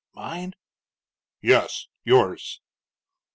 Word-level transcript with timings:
"Mine?" 0.15 0.55
"Yes, 1.43 1.87
yours." 2.03 2.59